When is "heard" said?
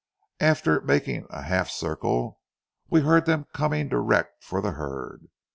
3.01-3.27